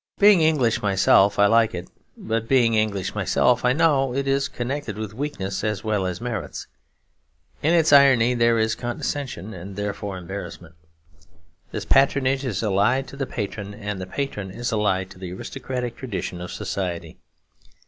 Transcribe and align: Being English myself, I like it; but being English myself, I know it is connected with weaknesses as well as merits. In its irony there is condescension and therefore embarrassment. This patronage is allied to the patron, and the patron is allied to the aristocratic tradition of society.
Being 0.17 0.41
English 0.41 0.81
myself, 0.81 1.37
I 1.37 1.45
like 1.45 1.75
it; 1.75 1.87
but 2.17 2.47
being 2.47 2.73
English 2.73 3.13
myself, 3.13 3.63
I 3.63 3.71
know 3.71 4.15
it 4.15 4.27
is 4.27 4.47
connected 4.47 4.97
with 4.97 5.13
weaknesses 5.13 5.63
as 5.63 5.83
well 5.83 6.07
as 6.07 6.19
merits. 6.19 6.65
In 7.61 7.75
its 7.75 7.93
irony 7.93 8.33
there 8.33 8.57
is 8.57 8.73
condescension 8.73 9.53
and 9.53 9.75
therefore 9.75 10.17
embarrassment. 10.17 10.73
This 11.71 11.85
patronage 11.85 12.43
is 12.43 12.63
allied 12.63 13.07
to 13.09 13.15
the 13.15 13.27
patron, 13.27 13.75
and 13.75 14.01
the 14.01 14.07
patron 14.07 14.49
is 14.49 14.71
allied 14.71 15.11
to 15.11 15.19
the 15.19 15.33
aristocratic 15.33 15.95
tradition 15.97 16.41
of 16.41 16.51
society. 16.51 17.19